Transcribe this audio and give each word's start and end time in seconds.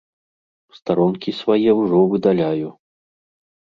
Старонкі 0.77 1.35
свае 1.41 1.71
ўжо 1.81 1.99
выдаляю. 2.15 2.69